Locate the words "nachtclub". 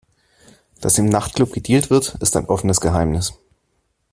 1.05-1.53